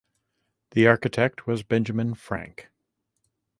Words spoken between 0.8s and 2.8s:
architect was Benjamin Frank.